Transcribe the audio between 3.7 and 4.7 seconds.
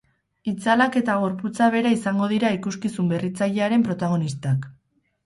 protagonistak.